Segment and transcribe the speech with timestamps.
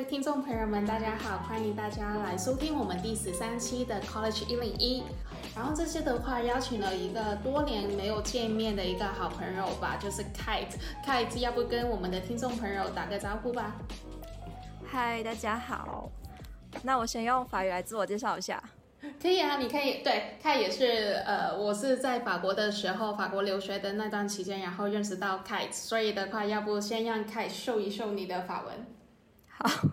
[0.00, 5.02] 位听众朋友们，大家好，欢迎大家来收听我们第十三期的 College 一零一。
[5.54, 10.72] 然后这次的话，邀请了一个多年没有见面的一个好朋友吧，就是 Kate。
[11.04, 13.76] Kate，要不跟我们的听众朋友打个招呼吧？
[14.90, 16.10] 嗨，大家好。
[16.82, 18.62] 那我先用法语来自我介绍一下。
[19.20, 28.86] 可以啊，你可以对，他也是呃，我是在法国的时候，法国留学的那段期间，然后认识到 Kate，所以的话，要不先让 Kate 秀一秀你的法文。
[29.62, 29.89] 好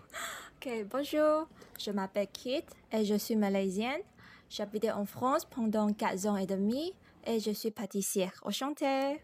[0.57, 4.02] ，OK，Bonjour，je m'appelle Kate et je suis malaisienne.
[4.49, 6.93] J'habitais en France pendant quatre ans et demi
[7.25, 8.31] et je suis pâtissière.
[8.43, 9.20] Enchantée.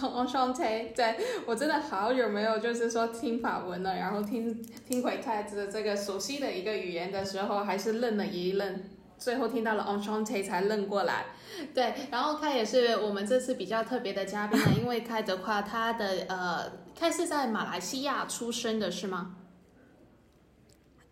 [0.00, 1.14] Enchantée，对
[1.46, 8.82] 我真的好久没有就是说听法文了，然后听听回 Kate 的这个熟悉的一个语言的时候，还是愣了一愣。
[9.18, 11.26] 最后听到了 Enchantée 才认过来，
[11.72, 19.36] 对，然后他也是我们这次比较特别的嘉宾呢，因为开的话，他的呃，他是在马来西亚出生的是吗？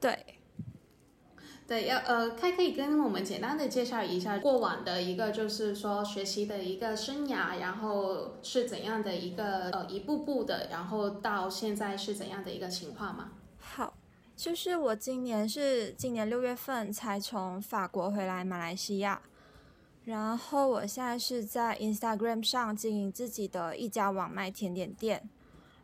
[0.00, 0.18] 对，
[1.66, 13.32] 对，要呃，开可以跟我们简单的介绍一下过往的一个就是说学习的一个生涯，然后是怎样的一个呃一步步的，然后到现在是怎样的一个情况吗？
[13.58, 13.94] 好。
[14.36, 19.20] 就是我今年是今年六月份才从法国回来马来西亚，
[20.06, 25.28] 然后我现在是在 Instagram 上经营自己的一家网卖甜点店，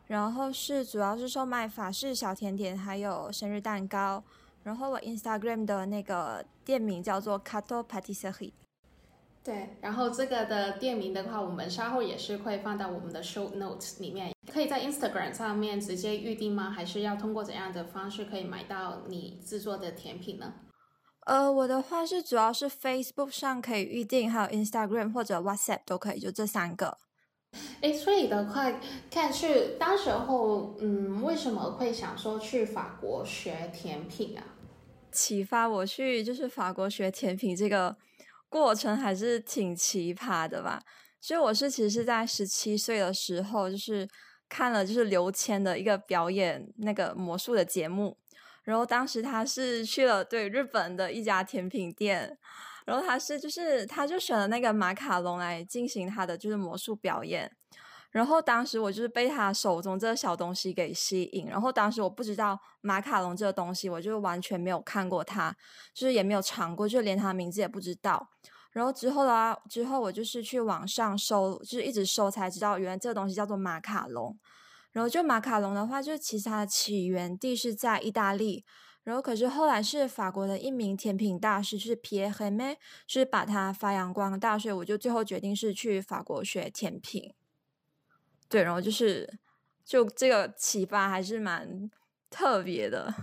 [0.07, 4.23] 然后是主要是售卖法式小甜点还有生日蛋糕，
[4.63, 8.53] 然后我 Instagram 的那个店名叫做 Cato Patisserie。
[9.43, 14.31] 对，然后这个的店名的话，我们稍后也是会放到我们的 show notes 里面。
[14.51, 16.69] 可以在 Instagram 上面直接预定吗？
[16.69, 20.53] 还是要通过怎样的方式可以买到你制作的甜品呢？
[21.25, 26.97] 呃，我的话是主要是 Facebook 上可以预定，还有 Instagram 或者 WhatsApp 都可以，就这三个。
[27.81, 28.71] 哎，所以的话，
[29.09, 34.43] 看是当时候，嗯，为什么会想说去法国学甜品啊？
[35.11, 37.95] 启发我去就是法国学甜品这个。
[38.49, 40.81] 过程还是挺奇葩的吧，
[41.19, 44.07] 所以我是其实是在十七岁的时候，就是
[44.47, 48.17] 看了就是刘谦的一个表演那个魔术的节目，
[48.63, 52.37] 然后当时他是去了对日本的一家甜品店，
[52.87, 57.51] 然后他是就是他就选了那个马卡龙来进行他的就是魔术表演。
[58.11, 65.53] 然后当时我就是被他手中这个小东西给吸引，然后当时我不知道马卡龙这个东西，我就完全没有看过它，
[65.93, 68.29] 就是也没有尝过，就连它名字也不知道。
[68.71, 74.39] 然后之后呢，之后我就是去网上搜，就是一直搜才知道，原来这个东西叫做马卡龙。
[74.93, 78.63] 然后就马卡龙的话，就其实它的起源地是在意大利，
[79.07, 82.75] 然后可是后来是法国的一名甜品大师，就是 Pierre Hermé，
[83.07, 87.33] 是把它发扬光大，所以我就最后决定是去法国学甜品。
[88.49, 89.39] 对，然后就是，
[89.85, 91.89] 就这个启发还是蛮
[92.29, 93.13] 特别的。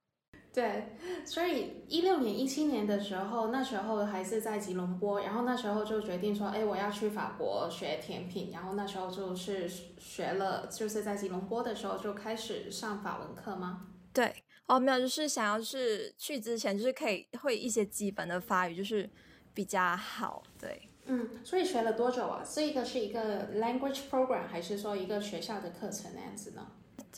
[0.52, 13.86] 对，所以一六年、一七年的时候，那时候还是在吉隆坡，然后那时候就决定说，哎，我要去法国学甜品，然后那时候就是学了，就是在吉隆坡的时候就开始上法文课吗？
[14.12, 19.10] 对，哦，没有，就是想要是去之前就是可以会一些基本的法语，就是
[19.52, 20.88] 比较好，对。
[21.06, 22.40] 嗯，所以学了多久啊？
[22.48, 26.68] 这个是一个 language program，还是说一个学校的课程那样子呢？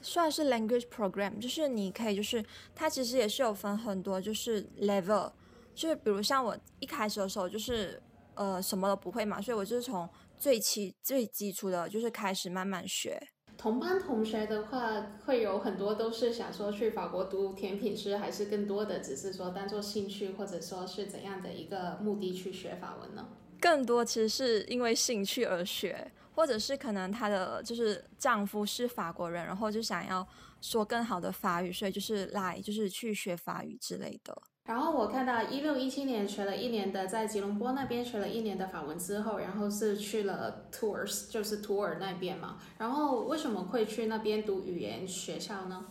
[0.00, 2.42] 算是 language program，就是你可以，就是
[2.74, 5.30] 它其实也是有分很多，就是 level，
[5.74, 8.02] 就是比如像我一开始的时候，就是
[8.34, 10.08] 呃什么都不会嘛，所以我就是从
[10.38, 13.20] 最基最基础的，就是开始慢慢学。
[13.62, 23.28] 同班同学的话，会有很多都是想说去法国读甜品师，还是更多的只是说当做兴趣，或者说是怎样的一个目的去学法文呢？
[23.60, 30.26] 更多其实是因为兴趣而学，或者是可能她的就是丈夫是法国人，然后就想要
[30.60, 34.36] 说更好的法语，所以就是来就是去学法语之类的。
[34.64, 42.58] 然后我看到一六一七年学了一年的，在吉隆坡那边学了一年的法文之后，然后是去了 Tours，就是图尔那边嘛。
[42.78, 45.86] 然后为什么会去那边读语言学校呢？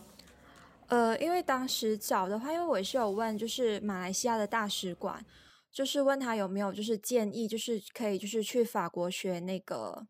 [0.88, 5.24] 呃，因为当时找的话，因为我是有问，就是马来西亚的大使馆。
[5.70, 10.06] 就是问他有没有就是建议，就是可以就是去法国学那个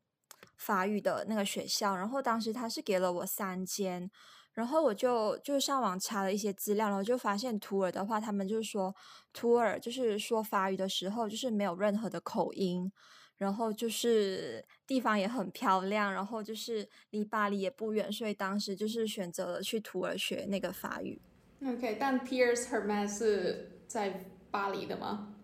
[0.57, 4.11] 法语的那个学校，然后当时他是给了我三间，
[4.55, 8.95] 然后我就就上网查了一些资料，然后就发现图尔的话，他们就是说
[9.33, 12.93] 图尔就是说法语的时候就是没有任何的口音，
[13.39, 21.21] 然后就是地方也很漂亮，然后就是离巴黎也不远，所以当时就是选择了去图尔学那个法语。
[21.65, 25.35] OK，但 Pierce Herman 是在巴黎的吗？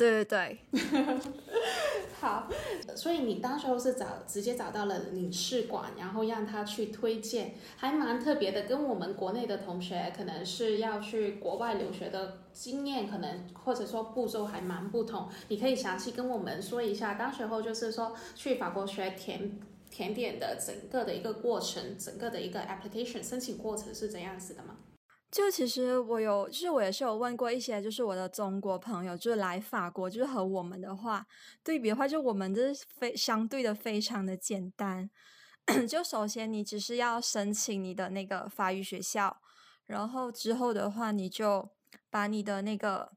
[0.00, 0.80] 对对对，
[2.20, 2.48] 好，
[2.96, 15.28] 所以你当时候是找直接找到了领事馆，然后让他去推荐，还蛮特别的，跟我们国内的同学可能是要去国外留学的经验，可能或者说步骤还蛮不同。
[15.48, 19.60] 你可以详细跟我们说一下，当时候就是说去法国学甜
[19.90, 24.76] 甜点的整个的一个过程，整个的一个 application 申请过程是怎样子的吗？
[25.30, 31.24] 就其实我有，就是我也是有问过一些，就是我的中国朋友，就是来法国，就是和我们的话
[31.62, 35.08] 对比的话，就我们这是非相对的非常的简单。
[35.88, 39.40] 就首先你只是要申请你的那个法语学校，
[39.86, 41.70] 然后之后的话，你就
[42.10, 43.12] 把你的那个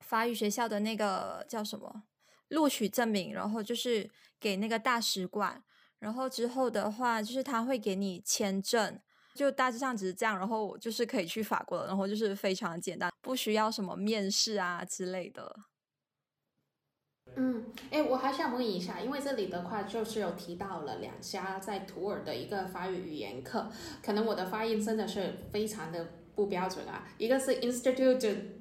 [0.00, 2.02] 法语学校的那个叫什么
[2.48, 5.62] 录取证明，然后就是给那个大使馆，
[5.98, 9.00] 然后之后的话，就是他会给你签证。
[9.38, 15.56] 就大致上只是这样，然后就是可以去法国了，然后就是非常简单，不需要什么面试啊之类的。
[17.36, 23.70] 嗯，哎，我还想问一下，因为这里的话就是有提到了两家在土尔的一个法语语言课，
[24.02, 27.04] 可能我的发音真的是非常的不标准啊。
[27.18, 28.20] 一个是 Institute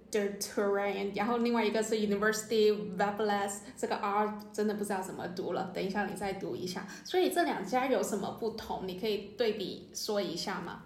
[0.09, 6.87] de Touraine，然后另外一个是 University v a b l e s 这个 R 真的不知道怎么读了，等一下你再读一下。
[7.05, 8.87] 所以这两家有什么不同？
[8.87, 10.85] 你可以对比说一下吗？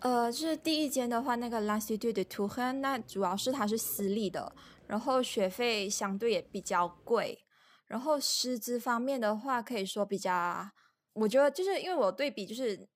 [0.00, 4.52] 呃，就是第一间的话，那个 L'Institut de Touraine，那主要是它是私立的。
[4.88, 7.38] 然后学费相对也比较贵，
[7.86, 10.68] 然后师资方面的话，可以说比较，
[11.14, 12.86] 我觉得就是因为我对比就是，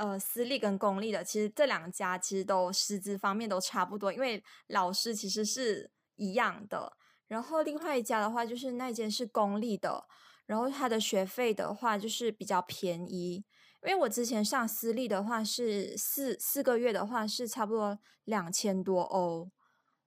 [0.00, 6.96] 呃，私立跟公立的，其实这两家其实都师资方面都差不多，因为老师其实是一样的。
[7.28, 10.06] 然后另外一家的话，就是那间是公立的，
[10.46, 13.44] 然后它的学费的话就是比较便宜，
[13.84, 19.50] 因为我之前上私立的话是四四个月的话是差不多两千多欧。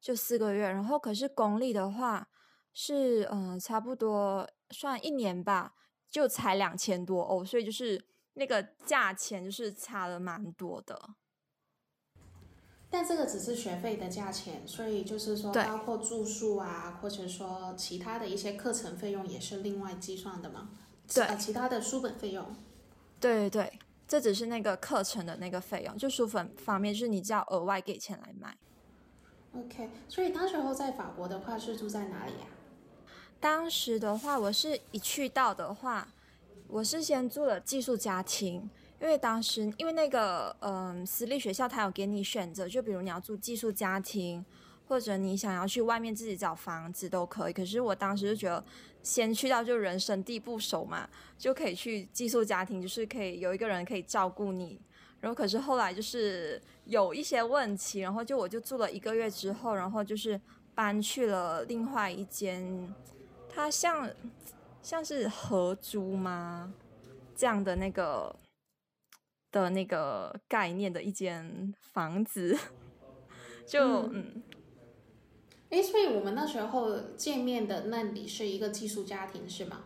[0.01, 2.27] 就四个月，然后可是公立的话
[2.73, 5.75] 是嗯差不多算一年吧，
[6.09, 11.15] 就才两千多欧，所以就是那个价钱就是差了蛮多的。
[12.89, 20.69] 但这个只是学费的价钱，所以就是说包括住宿啊，或者说其他的一些课程费用也是另外计算的吗？
[21.11, 22.55] 对，其他的书本费用。
[23.19, 28.55] 对对对，这只是那个课程的那个费用，就书本方面就是你只要额外给钱来买。
[29.55, 32.47] OK，所以当时候在法国的话是住在哪里呀？
[33.39, 36.07] 当时的话，我是一去到的话，
[36.73, 38.67] 我是先住了寄宿家庭，
[38.99, 44.43] 因为当时因为那个嗯私立学校他有给你选择，就比如你要住寄宿家庭，
[44.87, 47.53] 或者你想要去外面自己找房子都可以。
[47.53, 48.65] 可是我当时就觉得
[49.03, 54.81] 先去到就人生地不熟嘛，就可以去寄宿家庭，就是可以有一个人可以照顾你。
[55.19, 60.41] 然后可是后来就是有一些问题，然后就我就住了一个月之后，然后就是
[60.73, 62.91] 搬去了另外一间，
[63.47, 64.09] 它像
[64.83, 66.73] 像是合租吗？
[67.35, 68.35] 这样的那个
[69.51, 72.55] 的那个概念的一间房子，
[73.65, 74.43] 就嗯，
[75.71, 79.85] 哎，所以我们那时候见面的那里是一个寄宿家庭是吗？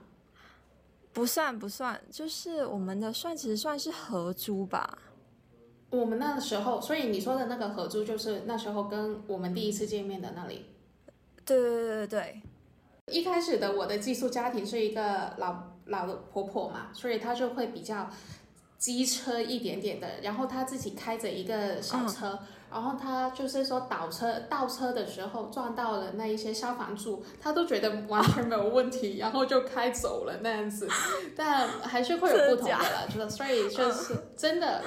[1.14, 5.00] 不算不算，就是我们的算其实算是合租吧。
[5.90, 10.66] 我们那时候，所以你说的那个合租，就是那时候跟我们第一次见面的那里。
[11.46, 12.42] 对对对对对。
[13.12, 18.10] 一开始的我的寄宿家庭是一个老老的婆婆嘛，所以她就会比较
[18.78, 22.38] 机车一点点的，然后她自己开着一个小车，
[22.70, 30.88] 然后她就是说倒车倒车的时候撞到了那一些消防柱，她都觉得完全没有问题，然后就开走了那样子。
[31.34, 34.84] 但还是会有不同的了，就是所以就是真的。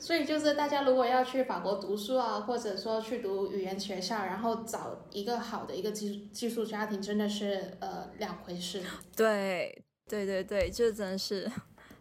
[0.00, 8.82] 所以就是大家如果要去法国读书啊，或者说去读语言学校，然后找一个好的一个寄寄宿家庭，真的是呃两回事。
[9.16, 11.50] 对对对对，这真的是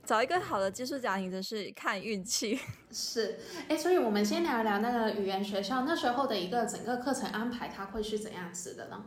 [0.06, 2.60] 找一个好的寄宿家庭，真是看运气。
[2.92, 9.06] 是，哎，所以我们先聊聊那个语言学校那时候的一个整个课程安排，它会是怎样子的呢？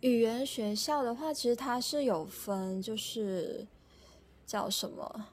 [0.00, 3.66] 语言学校的话，其实它是有分，就是
[4.46, 5.26] 叫什么？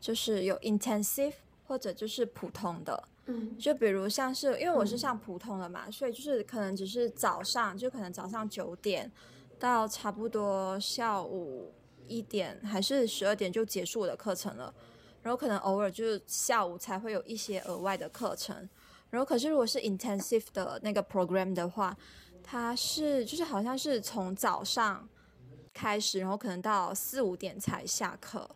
[0.00, 1.34] 就是有 intensive
[1.66, 9.10] 或者就是普通的，嗯，就比如像是因为我是上普通的嘛，所以就是可能只是早上，就可能早上九点
[9.58, 11.72] 到差不多下午
[12.06, 14.72] 一点还是十二点就结束我的课程了，
[15.22, 18.66] 然后可能偶尔就是下午才会有一些额外的课程，
[19.10, 21.94] 然后可是如果是 intensive 的那个 program 的话，
[22.42, 25.06] 它是就是好像是从早上
[25.74, 28.48] 开始，然后可能到四五点才下课，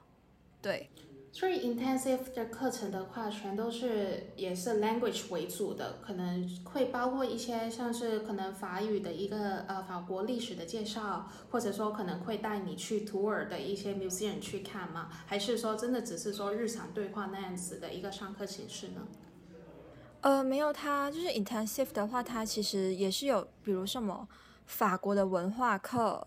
[0.62, 0.88] 对。
[1.34, 15.08] 所以 intensive 的课程的话，全都是也是 language 为主的，可能会包括一些像是可能法语的一个呃法国历史的介绍，或者说可能会带你去图尔的一些 museum 去看吗？
[15.24, 19.00] 还是说真的只是说日常对话那样子的一个上课形式呢？
[20.20, 24.28] 呃，没有，它就是 intensive 的话，它其实也是有，比如什么
[24.66, 26.26] 法国的文化课。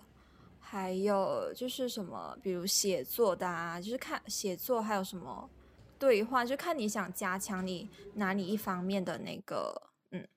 [0.75, 5.49] 还有就是什么，比如写作的啊，就是看写作，还有什么
[5.97, 10.27] 对话，就看你想加强你哪里一方面的那个嗯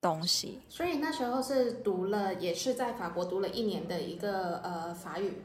[0.00, 0.60] 东西。
[0.68, 5.42] 所以那时候是读了，也是在法国读了一年的一个呃法语。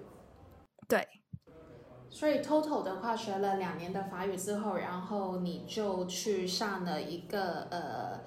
[0.88, 1.08] 对。
[2.12, 8.20] 所以 total 的话学了两年的法语之后，然后你就去上了一个呃，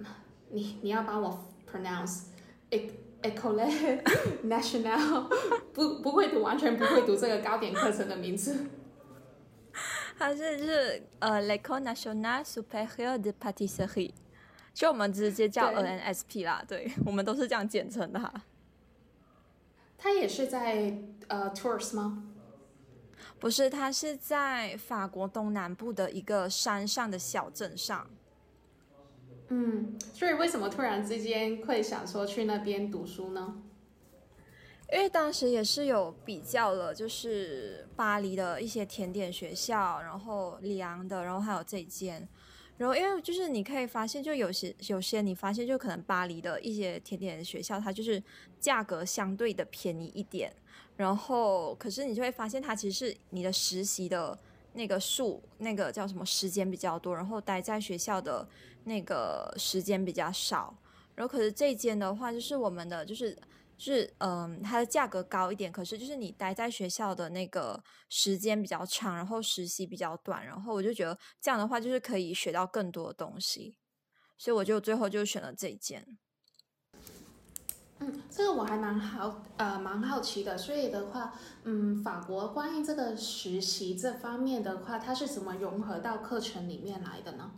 [0.48, 2.28] 你你要帮我 pronounce
[2.70, 3.04] it。
[3.34, 4.02] Ecole
[4.44, 5.28] National，
[5.72, 8.66] 不不会读，完全不会读这个高点课程的名字。
[10.18, 14.12] 它是就是呃，L'Ecole Nationale Supérieure de Pâtisserie，
[14.72, 18.32] 就我们直接叫 NSP 啦，对我们都是这样简称的。
[19.98, 20.96] 它也是在
[21.28, 22.24] 呃 Tours 吗？
[23.38, 28.08] 不是，它是在法国东南部的一个山上的小镇上。
[29.48, 33.62] 嗯，所以为什么突然之间会想说去那边读书呢？
[34.92, 42.28] 因为当时也是有比较了，就是巴黎的一些甜点学校，然后里昂的，然后还有这间，
[42.76, 48.22] 然后因为就是你可以发现，就有些有些你发现就可能巴黎的一些甜点学校，它就是
[48.60, 50.52] 价格相对的便宜一点，
[50.96, 54.38] 然后可是你就会发现它其实是你的实习的
[54.72, 58.48] 那个数，那个叫什么时间比较多，然后待在学校的。
[58.86, 60.72] 那个时间比较少，
[61.16, 63.36] 然后可是这间的话，就是我们的就是
[63.76, 73.76] 是嗯，它的价格高一点，可是就是你待在学校的那个时间比较长，然后实习比较短，然后我就觉得这样的话就是可以学到更多东西，
[74.38, 76.06] 所以我就最后就选了这间。
[77.98, 81.32] 嗯，这个我还蛮好呃蛮好奇的，所以的话，
[81.64, 87.50] 嗯，法国关于这个实习这方面的话，它是怎么融合到课程里面来的呢？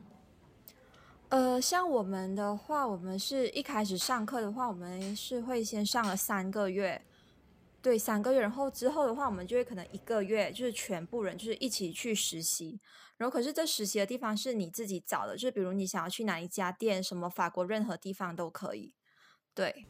[1.31, 7.03] 呃，像我们的话，我们是一开始上课的话，我们是会先上了三个月，
[7.83, 12.81] 对，三个月，然后之后的话，我们就会可能一个月，就是全部人就是一起去实习，
[13.19, 18.95] 然后可是这实习的地方是你自己找的，就是比如你想要去哪一家店，什么法国任何地方都可以，
[19.55, 19.85] 对，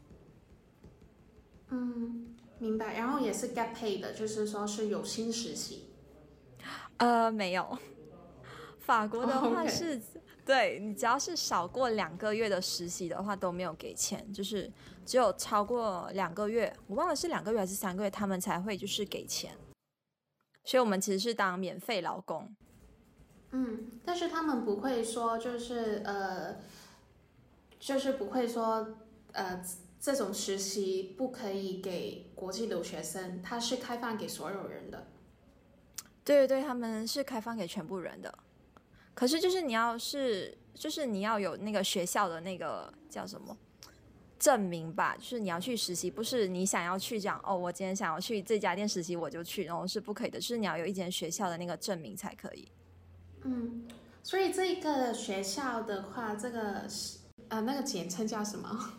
[1.69, 5.85] 嗯，明白，然后也是 get paid 的，就是说是有薪实习，
[6.97, 7.79] 呃，没有，
[8.81, 10.03] 法国的话是。
[10.49, 14.73] 对你只要是少过两个月的实习的话都没有给钱，就是
[15.05, 19.55] 只有超过两个月，我忘了是两个月还是三个月，他们才会就是给钱。
[20.65, 22.51] 所以我们其实是当免费劳工。
[23.51, 26.57] 嗯，但是他们不会说就是呃，
[27.79, 28.97] 就是不会说
[29.33, 29.63] 呃
[30.01, 35.09] 这种实习不可以给国际留学生，它是开放给所有人的。
[36.25, 38.33] 对对对，他们是开放给全部人的。
[39.19, 43.59] 可是，就是你要是，就是你要有那个学校的那个叫什么
[44.39, 45.17] 证明吧？
[45.17, 50.39] 就是你要去实习，不是你想要去讲哦，我今天想要去这家店实习，我就去，然后是不可以的。
[50.39, 52.69] 就是你要有一间学校的那个证明才可以。
[53.43, 53.89] 嗯，
[54.23, 56.87] 所以这个学校的话，这个
[57.49, 58.93] 呃那个简称叫什么？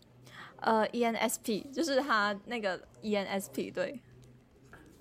[0.60, 4.00] 呃，ENSP，就是它那个 ENSP，对。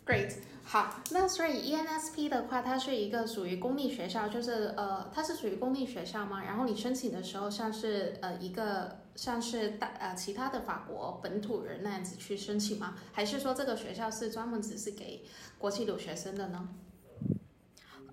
[0.06, 0.34] Great。
[0.68, 6.44] 好，那所以 ENSP 的话，它是一个属于公立学校，就是呃，它是属于公立学校吗？
[6.44, 12.96] 然后你申请的时候，像是呃一个像是大呃其他的法国本土人那样子去申请吗？
[13.14, 15.24] 还是说这个学校是专门只是给
[15.60, 16.68] 国际留学生的呢？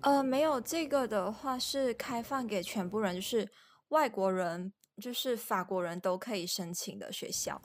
[0.01, 3.49] 呃，没有，这个的话是开放给全部人，就是
[3.89, 7.59] 外国人，就是法国人都可以申请的学校。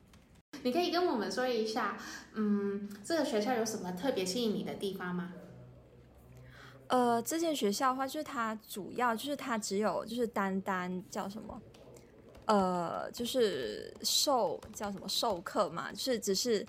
[0.62, 1.96] 你可以跟我们说一下，
[2.34, 5.32] 嗯，这个学校有什么特别吸引你的地方吗？
[6.88, 11.62] 呃，这间学校的话，就是它主要就是它只有就是单单叫什么，
[12.46, 16.66] 呃，就是授叫什么授课嘛，就是只是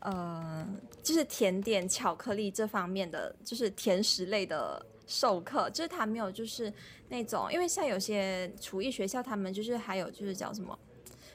[0.00, 0.66] 呃，
[1.02, 6.72] 就是甜点巧克力这方面的，就是甜食类的授课，就是它没有就是
[7.08, 10.78] 那种，因为像有些厨艺学校，他们就是还有就是叫什么。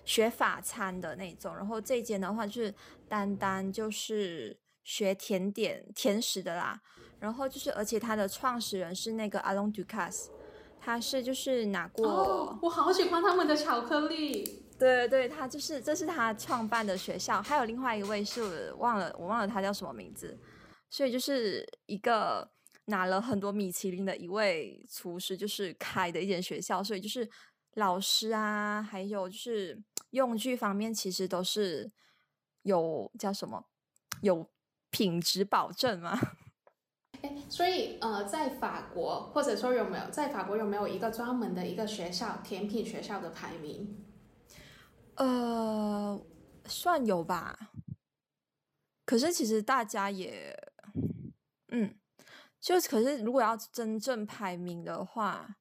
[0.10, 2.74] 学法餐的那种，然后这间的话就是
[3.08, 6.82] 单单就是学甜点甜食的啦，
[7.20, 10.30] 然后就是而且它的创始人是那个 Alon Ducasse，
[10.82, 20.36] 他是就是拿过，我好喜欢他们的巧克力，对对，他就是这是他创办的学校，还有另外一位是忘了我忘了他叫什么名字，
[20.90, 22.50] 所以就是一个
[22.86, 27.30] 拿了很多米其林的一位厨师，就是开的一间学校，所以就是
[27.76, 29.80] 老师啊，还有就是
[30.12, 31.92] 用具方面，其实都是
[32.64, 33.66] 有叫什么
[34.22, 34.50] 有
[34.90, 36.20] 品质保证嘛。
[37.22, 44.06] 哎， 所以呃，在法国或者说有没有在法国有没有一个专门的一个学校甜品学校的排名？
[45.16, 46.20] 呃，
[46.66, 47.72] 算有吧。
[49.06, 50.56] 可是其实大家也，
[51.70, 51.98] 嗯，
[52.60, 55.58] 就可是如果要真正排名的话，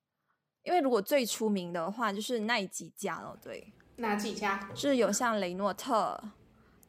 [0.62, 4.68] 因为如果最出名的话就是那几家了，对，哪几家？
[4.74, 6.18] 是有像雷诺特、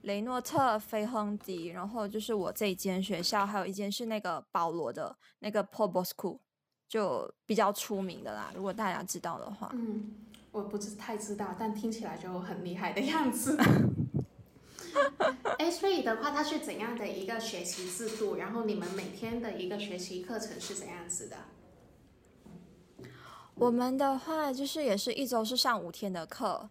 [0.04, 6.40] 雷诺特、菲亨迪，然后就是我这一间学校，还有一间是那个保罗的那个 Paul Bosco，
[6.88, 8.52] 就比较出名的啦。
[8.56, 10.14] 如果大家知道的话，嗯，
[10.52, 13.58] 我不是太知道，但听起来就很厉害的样子。
[15.58, 18.36] 哎，所以的话，它是怎样的一个学习制度？
[18.36, 21.38] 然后你们每天的一个学习课程是怎样子的？
[23.56, 26.70] 我们的话就是也是一周是上五天的课，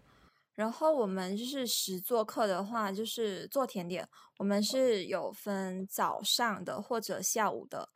[0.58, 7.88] 然后我们就是实做课的话，就是做甜点，我们是有分早上的或者下午的。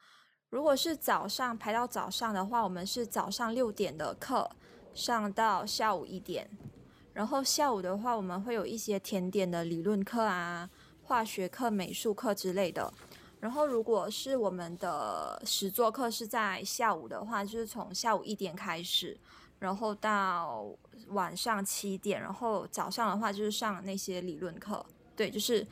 [0.49, 4.49] 如果是早上排到早上的话，我们是早上六点的课
[4.95, 6.49] 上到下午一点。
[7.13, 10.71] 然后下午的话，我们会有一些甜点的理论课啊、
[11.03, 12.95] 化学课、美术课之类的。
[13.41, 19.19] 然后如果是我们的实作课是在下午的话，就是从下午一点开始，
[19.63, 20.67] 然后到
[21.09, 22.21] 晚上七点。
[22.21, 24.85] 然后早上的话就是上那些理论课。
[25.17, 25.67] 对，就是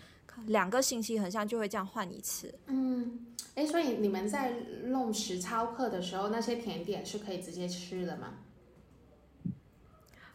[0.47, 2.55] 两个星期很像就会这样换一次。
[2.67, 4.53] 嗯，哎，所以你们在
[4.85, 8.35] 弄实操课的时候，那些甜点是可以直接吃的吗？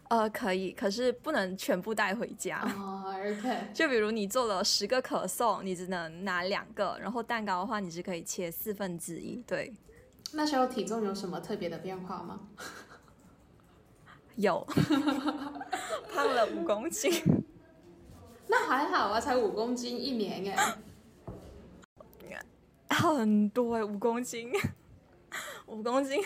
[0.08, 2.62] 呃，可以，可是不能全部带回家。
[2.78, 3.70] 哦，OK。
[3.74, 9.42] 就比如你做了十个可颂，你只能拿两个，然后蛋糕的话，你是可以切四分之一。
[9.48, 9.74] 对。
[10.34, 12.42] 那时候体重有什么特别的变化吗？
[14.36, 14.66] 有，
[16.14, 17.12] 胖了五公斤。
[18.48, 20.76] 那还好啊，才五公斤一年哎。
[22.90, 24.50] 很多哎，五公斤，
[25.68, 26.24] 五公斤，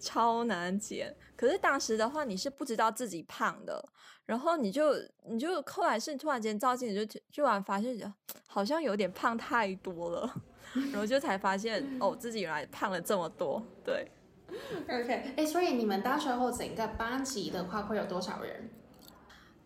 [0.00, 1.14] 超难减。
[1.36, 3.88] 可是当时的话，你是不知道自己胖的，
[4.26, 4.92] 然后你就
[5.26, 8.12] 你就后来是突然间照镜子就突然发现，
[8.46, 10.34] 好像有点胖太多了，
[10.74, 13.62] 然后就才发现哦，自己原来胖了这么多。
[13.84, 14.10] 对
[14.88, 18.70] OK，哎，所以你们到时候整个班级的话会有多少人？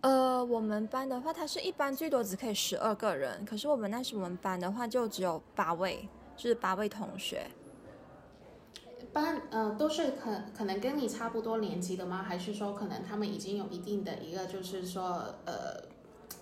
[0.01, 7.47] 呃，我们班的话，它是一般最多只可以十二个人，可是我们那时我们班的话就只有八位，就是八位同学。
[9.13, 12.23] 班呃都是可可能跟你差不多年级的吗？
[12.23, 15.81] 还是说可能他们已经有一定的一个就是说呃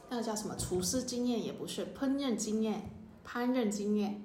[0.08, 2.90] 那个叫什么厨师经验也不是烹饪经验
[3.26, 4.22] 烹饪经验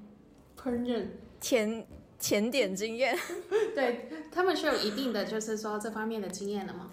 [0.58, 1.08] 烹饪
[1.42, 1.86] 甜
[2.20, 3.18] 甜点经验，
[3.76, 6.92] 对他们是有一定的就是说这方面的经验的吗？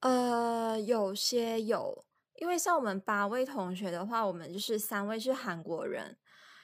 [0.00, 2.04] 呃，有些有，
[2.40, 6.16] 因为像我们八位同学的话，我们就是三位是韩国人。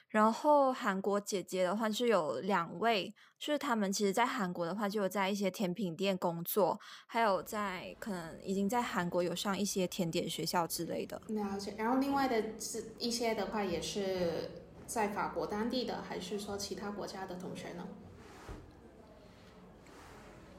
[0.09, 11.21] 然后韩国姐姐的话是有两位，就是他们其实，在韩国的话就有在一些甜品店工作，还有在可能已经在韩国有上一些甜点学校之类的。
[11.29, 11.75] 了解。
[11.77, 14.49] 然后另外的是一些的话，也是
[14.87, 17.87] 在法国当地的，还是说其他国家的同学呢？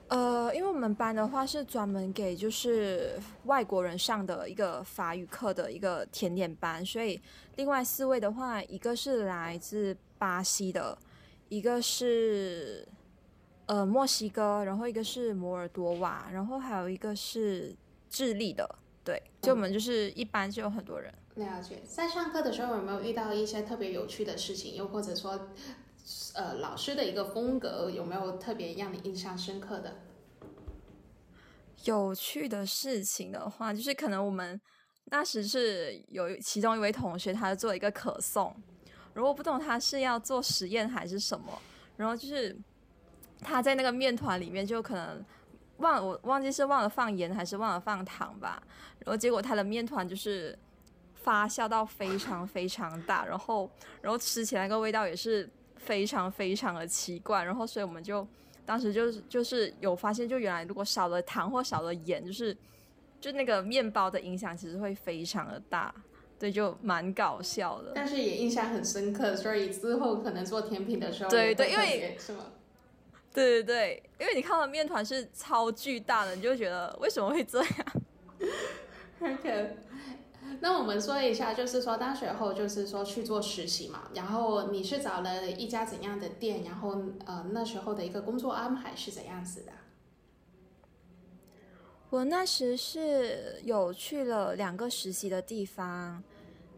[0.09, 7.19] 呃，因为我们班的话是专门给就是外国人上的一个法语课的一个甜点班，所以
[7.57, 10.97] 另外四位的话，一个是来自巴西的，
[11.49, 12.87] 一个是
[13.65, 17.75] 呃墨西哥，然后一个是摩尔多瓦，然后还有一个是
[18.09, 18.75] 智利的。
[19.03, 21.13] 对，就我们就是一般就有很多人。
[21.37, 25.49] 了解，在上课的时候有没有遇到一些特别有趣的事情，又或者说？
[26.35, 29.95] 呃，老师的一个风格有没有特别让你印象深刻的？
[31.83, 34.57] 有趣的事情的话，就是可能我们
[35.05, 38.55] 那时是有其中一位同学，他做一个可颂，
[39.15, 41.61] 如果不懂他是要做实验还是什么，
[41.97, 42.57] 然后就是
[43.41, 45.21] 他在那个面团里面就可能
[45.79, 48.63] 忘我忘记是忘了放盐还是忘了放糖吧，
[48.99, 50.57] 然后结果他的面团就是
[51.27, 53.69] 发酵到非常非常大，然后
[54.01, 55.49] 然后吃起来那个味道也是。
[55.77, 58.27] 非常非常的奇怪，然后所以我们就
[58.65, 62.53] 当时就是就是有发现，就原来如果少了糖或少了盐，就是
[63.21, 65.93] 就那个面包的影响其实会非常的大，
[66.37, 67.93] 对，就蛮搞笑的。
[67.95, 72.51] 但是也印象很深刻，所以之后可能做甜品的时候，对对，因为是吗？
[73.31, 77.71] 对对对，因为你看到面团是超巨大的，你就觉得为什么会这样？
[79.21, 79.77] OK，
[80.59, 89.71] 那我们说一下，就是说大学后就是说去做实习嘛，然后你是找了一家怎样的店，然后呃那时候的一个工作安排是怎样子的？
[92.09, 96.23] 我那时是有去了两个实习的地方，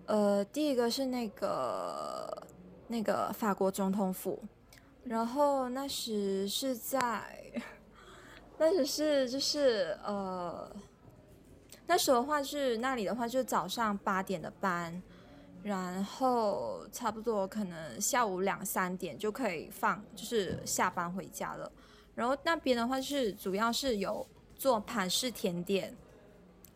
[0.08, 2.47] 呃，第一个是那个
[2.88, 4.43] 那个法国总统府，
[5.03, 7.39] 然后那时是在，
[8.58, 10.69] 那时是就是呃。
[11.89, 15.02] 那时候的话是那里的话，就是早上八点的班，
[15.63, 21.71] 然后差不多可能下午两三点就可以放，就是下班回家了。
[22.13, 24.23] 然后那边的话是主要是有
[24.56, 25.91] 做盘式甜点，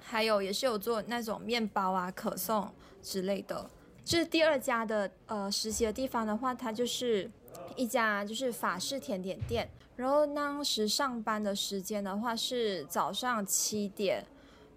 [0.02, 2.68] 还有也是有做那种面包啊、可颂
[3.04, 3.70] 之类的。
[4.04, 7.30] 就是第二家的呃实习的地方的话，它就是
[7.76, 9.70] 一家就是法式甜点店。
[9.96, 14.26] 然后当时上班的时间的话是早上七点。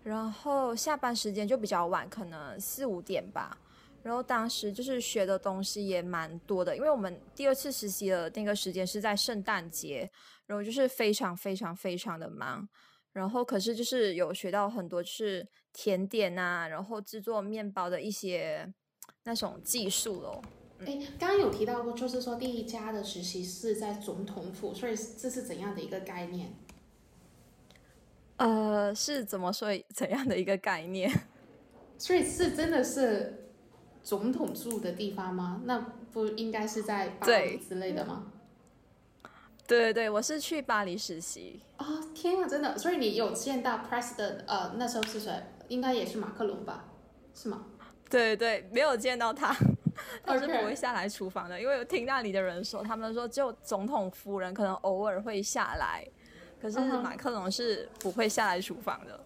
[0.07, 3.59] 然后下班时间就比较晚，可能四五点吧。
[4.05, 10.09] 然后当时就是学的东西也蛮多的，因为我们第二次实习的那个时间是在圣诞节，
[10.47, 12.69] 然后就是非常非常非常的忙。
[13.12, 18.73] 然后可是就是有学到很多，是甜点啊，然后制作面包的一些
[19.25, 20.40] 那种技术咯。
[20.87, 26.55] 哎，刚刚有提到过，就是说第一家的实习是在总统府，所以这是怎样的一个概念？
[28.37, 31.11] 呃，是怎么说怎样的一个概念？
[31.99, 33.49] 所以是真的是
[34.03, 35.62] 总统住的地方吗？
[35.64, 35.79] 那
[36.12, 38.33] 不应该是在巴黎之类的吗？
[39.66, 41.61] 对对对，我是去巴黎实习。
[41.77, 42.79] 啊，天啊，真的！
[42.79, 44.44] 所以你有见到 President？
[44.46, 45.33] 呃，那时候是谁？
[45.68, 46.85] 应该也是马克龙吧？
[47.35, 47.66] 是吗？
[48.09, 49.53] 对对，没有见到他，
[50.22, 56.07] 他是不会下来厨房的，因为我听那里的人说，他们说只有总统夫人可能偶尔会下来。
[56.61, 59.21] 可是马克龙是不会下来厨房的，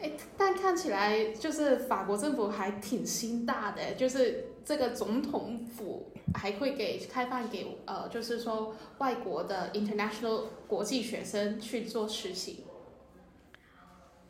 [0.00, 12.64] 哎，但看起来就是法国政府还挺心大的，就是这个总统府还会给开放给呃，就是说外国的 international 国际学生去做实习。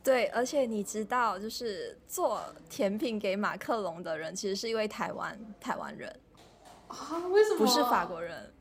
[0.02, 6.08] 对，而且你知道，就是做甜品给马克龙的人，其实是一位台湾台湾人
[6.86, 6.96] 啊？
[7.30, 8.52] 为什么不是法国人？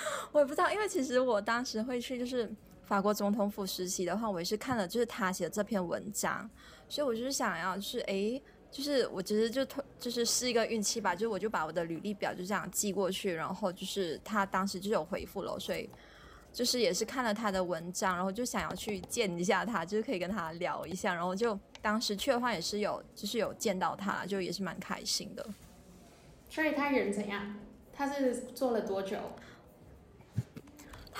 [0.32, 2.50] 我也不知道，因为其实我当时会去就是
[2.84, 6.48] 法国总统府实习的话，我也是看了就是他写的这篇文章，
[6.88, 9.64] 所以我就是想要就是哎，就是我其实就
[9.98, 15.88] 就是试一个运气吧，就我就把我的履历表就这样寄过去，然后就是他当时就有回复了，所以
[16.52, 25.46] 就是也是看了他的文章，然后就想要去见一下他，就是可以跟他聊一下，然后就当时去的话也是有就是有见到他，就也是蛮开心的。
[26.48, 27.56] 所以他人怎样？
[27.92, 29.18] 他是做了多久？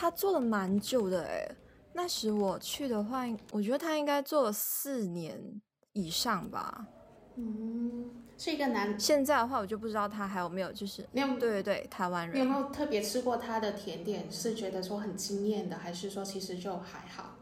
[0.01, 1.57] 他做了蛮久的哎，
[1.93, 5.61] 那时我去的话，我觉得他应该做了四年
[5.93, 6.87] 以上吧。
[7.35, 8.99] 嗯，是一个男。
[8.99, 11.05] 现在的话，我就不知道他还有没有，就是。
[11.13, 12.39] 对对对，台湾人。
[12.39, 14.31] 有没有特别吃过他的甜点？
[14.31, 17.35] 是觉得说很惊艳的，还是说其实就还好？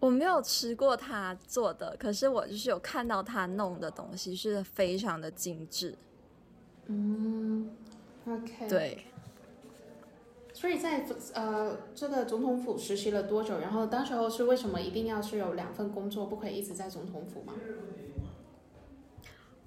[0.00, 5.96] 我没有吃过他做的，可是我就是有看到他弄的东西是非常的精致。
[6.86, 7.70] 嗯
[8.26, 8.68] ，OK。
[8.68, 9.06] 对。
[10.60, 13.58] 所以在呃这个总统府实习了多久？
[13.60, 17.54] 然后当时候是为什么一定要是有两份工作，不可以一直在总统府吗？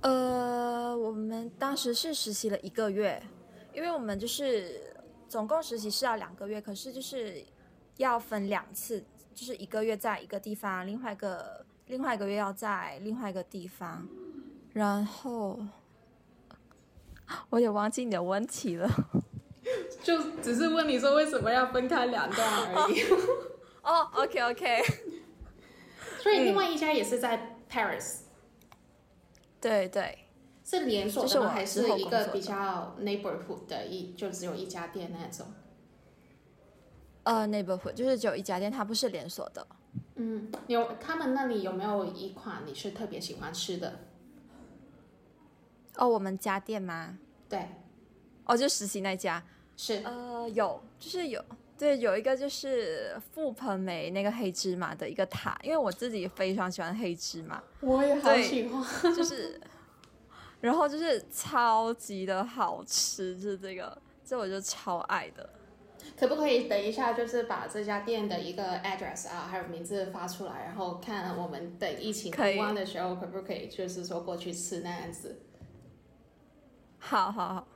[0.02, 3.20] 呃，我们当时是实习了一个月，
[3.74, 4.94] 因为我们就是
[5.28, 7.44] 总共实习是要两个月，可是就是
[7.98, 9.04] 要分两次，
[9.34, 14.08] 就是一个月在一个地方，另外一个另外一个月要在另外一个地方。
[14.74, 15.60] 然后
[17.50, 18.88] 我也忘记你的问题了。
[20.04, 23.02] 就只是问你说为什么要分开两段而已。
[23.84, 24.82] 哦，OK OK。
[26.22, 28.20] 所以另外一家也是在 Paris。
[29.60, 30.20] 对对。
[30.66, 31.50] 是连锁的吗？
[31.50, 35.48] 还是一个比较 neighborhood 的一就只有一家店那种？
[37.24, 39.68] 呃，neighborhood 就是只有一家店，它不是连锁的。
[40.16, 44.00] 嗯，有他们那里有没有一款你是特别喜欢吃的？
[45.98, 47.18] 哦，我们家店吗？
[47.50, 47.68] 对。
[48.46, 49.44] 哦，就实习那家。
[49.76, 51.44] 是呃有就是有
[51.78, 59.60] 对有一个就是覆盆梅那个黑芝麻的一个塔，因为我自己非常喜欢黑芝麻，我也好喜欢，就是
[60.62, 65.50] 然后就是超级的好吃，就是这个这我就超爱的。
[66.18, 75.42] 可不可以等一下就是把这家店的一个 address 啊还有名字发出来，然后看我们等疫情过完的时候可不可以就是说过去吃那样子？
[77.00, 77.68] 好好好。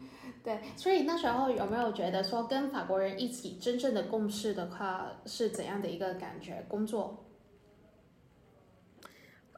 [0.44, 6.64] 对，所以那时候有没有觉得说跟法国人一起真正的共事的话是怎样的一个感觉？
[6.68, 7.24] 工作？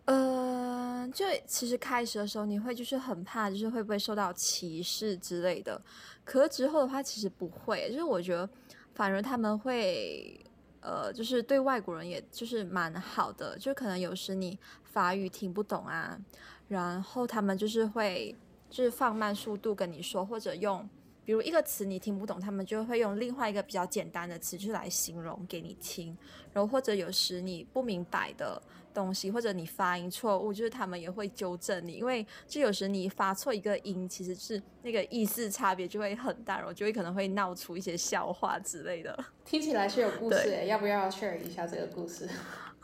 [0.07, 5.81] 呃，就其实开始的时候你会就是很怕，就是会不会受到歧视之类的。
[6.25, 8.49] 可是之后的话，其实不会，就是我觉得
[8.95, 10.41] 反而他们会，
[10.81, 16.19] 呃，就是对外国人也就是蛮好的，就可能有时你法语听不懂啊，
[16.67, 18.35] 然后他们就是会
[18.71, 20.89] 就是放慢速度跟你说，或者用。
[21.23, 26.17] 比如一个词你听不懂，他们就会用另外一个比较简单的词就来形容给你听，
[26.53, 28.61] 然后或者有时你不明白的
[28.93, 39.17] 东西，或者你发音错误，就是他们也会纠正你，因为就有时你发错一个音，其实是那个意思差别就会很大，然后就会可能会闹出一些笑话之类的。
[39.45, 42.29] 听起来是有故事诶，要不要 share 一下这个故事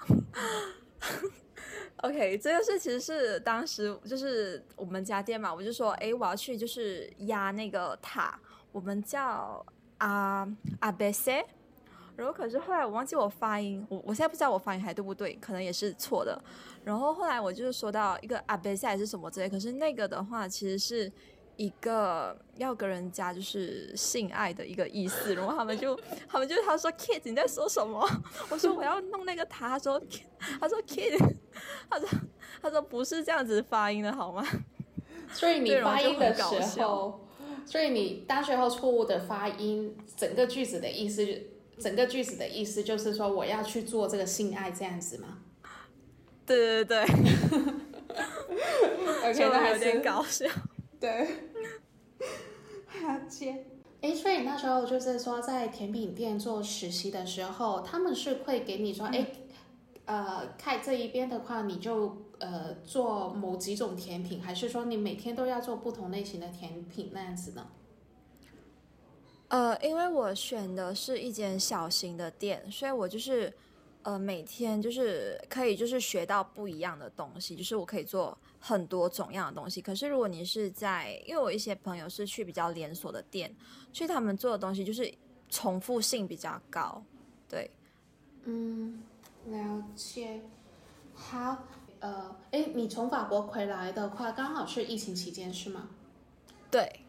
[2.03, 8.39] ？OK，这个是其实是当时就是我们家店嘛，我就说，哎，我要去就是压那个塔，
[8.73, 9.65] 我们叫
[9.99, 10.47] 阿
[10.81, 11.45] 阿贝塞，
[12.17, 16.41] 然后可是后来我忘记我发音，我我现在不知道我发音还对不对，可能也是错的。
[16.85, 21.13] 然后后来我就是说到一个阿贝塞还是什么之类，可是那个的话其实是。
[21.57, 28.07] 一个要跟人家就是性爱的一个意思，然后他们就 他们就他说 kid 你在说什么？
[28.51, 30.01] 我说我要弄那个他，他说
[30.61, 31.19] 他说 kid，
[31.89, 32.09] 他说
[32.63, 34.47] 他说不是这样子发音的好吗？
[35.33, 36.43] 所以你发音的时
[36.83, 37.27] 候，
[37.65, 41.27] 所以你大学后错误的发音，整个句子的意思，
[41.81, 45.39] 整个句子的意思就是说我要去做这个性爱这样子吗？
[46.47, 47.03] 对对对
[49.25, 50.47] ，OK，那有点搞笑。
[50.99, 51.27] 对，
[53.03, 53.65] 了解。
[54.01, 59.27] 哎，所以那时候就是说，在甜品店做实习的时候，他们是会给你说，哎，
[60.05, 67.67] 呃，开这一边的话，你就呃做某几种甜品，还是说你每天都要做不同类型的甜品那样子呢？
[69.49, 73.53] 呃，因为我选的是一间小型的店，所以我就是。
[74.07, 79.83] 呃，每天就是可以就是学到不一样的东西，就是我可以做很多种样的东西。
[79.83, 83.53] 可是如果你是在，因为我一些朋友是去比较连锁的店，
[83.93, 85.13] 所以他们做的东西就是
[85.51, 87.03] 重复性比较高。
[87.49, 87.69] 对，
[88.45, 89.03] 嗯，
[89.47, 90.41] 了解。
[91.13, 91.65] 好，
[91.99, 95.89] 呃，哎，你从法国回来的话，刚好是疫情期间是吗？
[96.71, 97.01] 对。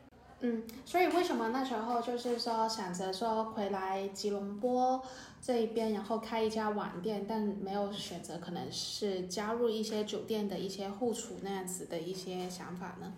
[0.41, 5.03] 嗯，所以为什么那时候就是说想着说回来吉隆坡
[5.41, 13.13] 这一边，然后开一家网店，但没有选择可能是加入一些酒店的一些后厨那样子的一些想法呢？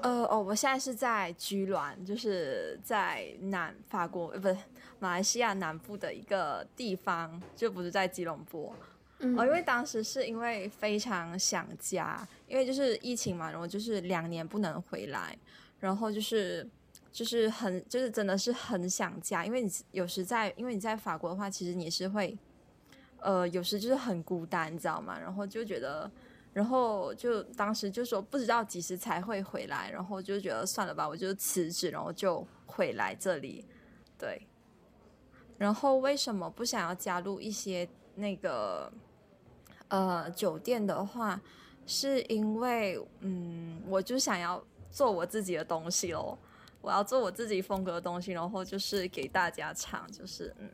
[0.00, 4.56] 呃哦，我现在是在居銮，就是在南法国，呃，不是
[4.98, 8.74] 马来西亚南部的一个地方，就不是在吉隆坡。
[9.20, 15.36] 哦，因为当时是因为非常想家，因为就是疫情嘛，然后就是两年不能回来，
[15.78, 16.68] 然后就是
[17.10, 22.36] 就是很就是真的是很想家，因为你有时在因为你在法国的话，其实你是会
[23.20, 25.18] 呃有时就是很孤单，你知道吗？
[25.18, 26.10] 然后就觉得，
[26.52, 33.64] 然后就当时就说不知道几时才会回来，然后就觉得算了吧，我就辞职，然后就回来这里，
[34.18, 34.42] 对。
[35.56, 38.92] 然后为什么不想要加入一些那个？
[39.88, 41.40] 呃，酒店的话，
[41.86, 46.36] 是因为嗯，我就想要做我自己的东西喽，
[46.80, 50.68] 我要做我自己风格的东西，然后就是给大家唱，就是嗯。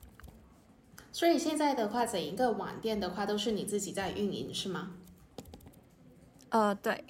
[1.12, 4.92] 所以现在的话，整一个网店的话，都是你自己在运营，是吗？
[6.50, 7.04] 呃，对。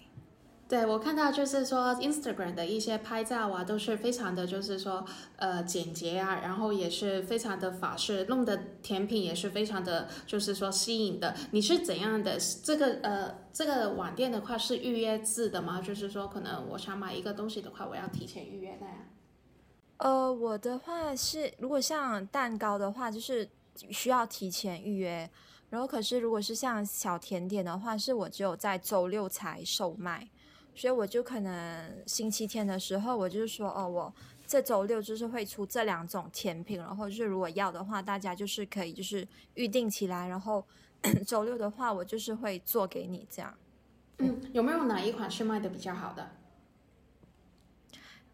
[0.71, 5.05] 对，我看到就是说，Instagram 的一些拍照啊，都是非常的，就是说，
[5.35, 11.35] 呃，简洁啊，然后也是非常的法式，弄的甜品也是非常的，就是说吸引的。
[11.51, 12.39] 你是怎样的？
[12.63, 15.83] 这个呃，这个网店的话是预约制的吗？
[15.83, 18.97] 就是说，可能我想买一个东西的话，我要提前预约那样？
[19.97, 23.51] 呃，我的话是，如果像蛋糕的话，就是
[23.91, 25.29] 需要提前预约。
[25.69, 30.29] 然后，可是如果是像小甜点的话，是我只有在周六才售卖。
[30.75, 34.15] 所以我就可能星期天的时候，我就是说，哦，我
[34.47, 40.65] 这周六就是会出这两种甜品，然后就是如果要的话，大家就是可以就是预定起来，然后
[41.27, 43.55] 周六的话，我就是会做给你这样。
[44.19, 46.31] 嗯，有没有哪一款是卖的比较好的？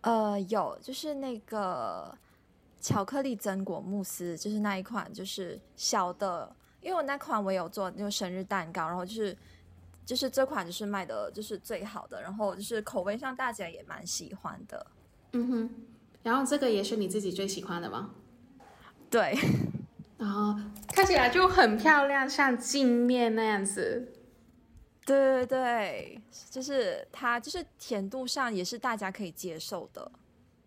[0.03, 2.17] 呃，有，就是那个
[2.81, 9.37] 巧克力榛果慕斯，就是那一款，就是小的，因为我那款我有做那个生日蛋糕，然后就是。
[10.07, 14.87] 就是这款就是卖的就是最好的，然后就是口味上大家也蛮喜欢的。
[15.33, 15.71] 嗯哼，
[16.23, 18.13] 然后这个也是你自己最喜欢的吗？
[19.11, 19.37] 对，
[20.17, 20.55] 然后
[20.89, 24.13] 看起来就很漂亮，像镜面那样子。
[25.05, 30.11] 对对对，就是它就是甜度上也是大家可以接受的。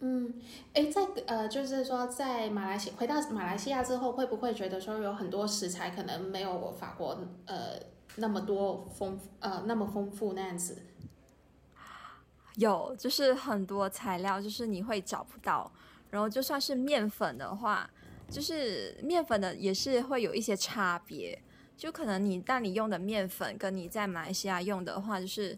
[0.02, 0.34] 嗯，
[0.74, 7.78] 哎，在呃，就是说在马来西回到马来西亚之后，会不会觉得说有很多食材可能没有法国呃
[8.16, 10.86] 那么多丰呃那么丰富那样子？
[12.56, 15.72] 有，就是很多材料就是你会找不到，
[16.10, 17.90] 然后就算是面粉的话，
[18.30, 21.42] 就是面粉的也是会有一些差别，
[21.78, 25.58] 就可能你但你用的面粉跟你在马来西亚用的话，就是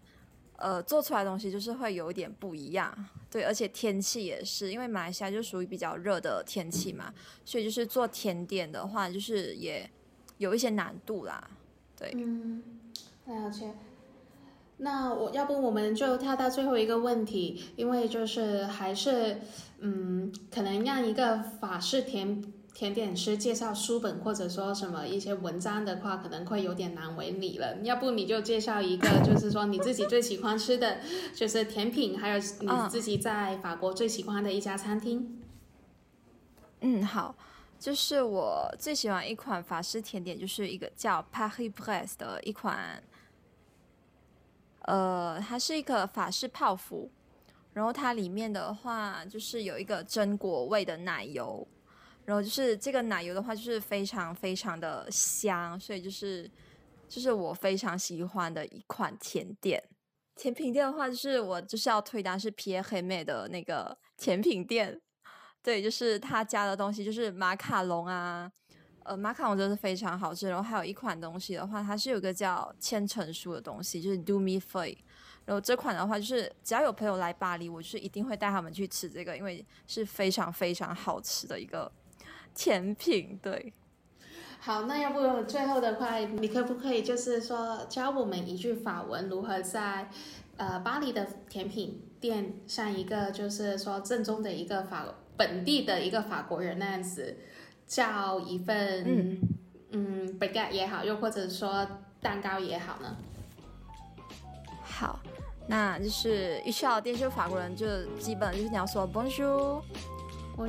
[0.58, 2.94] 呃做出来的东西就是会有一点不一样。
[3.32, 7.12] 对，而且天气也是，因为马来西亚就属于比较热的天气嘛，
[7.44, 9.90] 所以就是做甜点的话，就是也
[10.38, 11.50] 有一些难度啦。
[12.02, 12.64] 对，嗯，
[13.28, 13.74] 了解。
[14.78, 19.38] 那我要不我们就跳到最后一个问题，因为就是还是
[19.80, 22.44] 嗯，可能让一个法式甜。
[22.74, 27.78] 甜点师介绍书本或者说什么一些文章的话，可能会有点难为你了。
[27.84, 30.98] 要不你就介绍一个，就是说你自己最喜欢吃的
[31.36, 35.42] 就是甜品，还有你自己在法国最喜欢的一家餐厅。
[36.80, 37.36] 嗯，好，
[37.82, 43.02] 就是我最喜欢一款法式甜点，就是一个叫 parhypress 的一款，
[44.82, 47.10] 呃，它是一个法式泡芙，
[47.74, 51.67] 然后它里面的话就是有一个榛果味的奶油。
[52.24, 56.50] 然后就是这个奶油的话，就是非常非常的香，所以就是
[57.10, 59.84] 就是我非常喜欢的一款甜点。
[60.36, 65.02] 甜品店的话，就是我就是要推单是皮耶黑妹的那个甜品店，
[65.63, 68.52] 对，就是他家的东西就是马卡龙啊，
[69.04, 70.47] 呃，马卡龙真的是非常好吃。
[70.47, 74.97] 然后还有一款东西的话，它是有个叫千层酥的东西，就是 Do Me Free。
[75.45, 81.91] 然后这款的话，就是只要有朋友来巴黎，我就是一定会带他们去吃这个，因为是非常非常好吃的一个。
[82.54, 83.71] 甜品对，
[84.60, 90.10] 好，那要不最后的话，你可不可以就是说教我们一句法文，如何在
[90.58, 95.06] 呃巴黎的甜品店像一个就是说正宗的一个法
[95.38, 97.38] 本地的一个法国人那样子
[97.88, 99.39] 叫一份嗯
[99.91, 101.88] 嗯 baguette 也好，又或者说
[102.22, 103.15] 蛋糕也好呢？
[104.84, 105.20] 好，
[105.67, 109.82] 那就是一到店就法国人就基本就是你要说 Bonjour。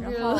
[0.00, 0.38] 然后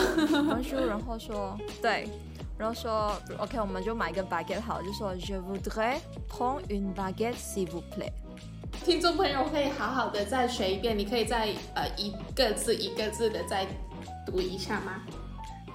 [0.49, 2.09] 文书，然后说对，
[2.57, 8.13] 然后说 OK，我们就买一个 baguette 好，就说 Je voudrais prendre une baguette s'il vous plaît。
[8.83, 13.67] 听众朋友可以好好的再学一遍，你可以再呃一个字一个字的再
[14.27, 15.03] 读一下吗？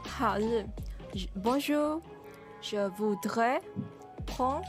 [0.07, 0.65] 好，就是
[1.43, 3.62] Bonjour，Je voudrais
[4.25, 4.63] prendre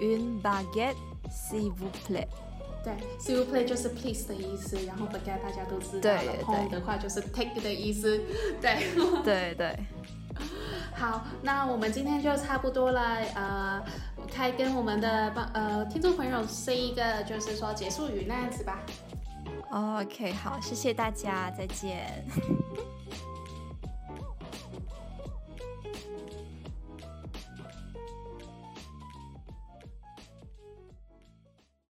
[0.00, 0.96] une baguette
[1.30, 2.28] s'il vous plaît。
[2.82, 8.20] 对，see you play 就是 please 的意思，然后 baguette 大家都知道了，home 的话就是 take 的意思，
[8.60, 9.76] 对，对对。
[10.94, 13.00] 好，那我们今天就差不多了，
[13.34, 13.82] 呃，
[14.32, 18.80] 开跟我们的帮呃听众朋友 say 一个就是说结束语那样子吧。
[19.70, 22.24] OK，好，谢谢大家，再见。